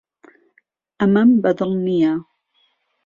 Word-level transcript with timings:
ئەمەم 1.01 1.29
بەدڵ 1.43 1.71
نییە. 1.85 2.13